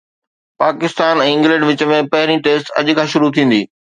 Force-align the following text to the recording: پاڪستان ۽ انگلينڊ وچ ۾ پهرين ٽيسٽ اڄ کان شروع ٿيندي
پاڪستان 0.61 1.21
۽ 1.25 1.33
انگلينڊ 1.33 1.67
وچ 1.69 1.83
۾ 1.93 1.99
پهرين 2.15 2.43
ٽيسٽ 2.47 2.73
اڄ 2.83 2.93
کان 3.01 3.15
شروع 3.15 3.33
ٿيندي 3.39 3.63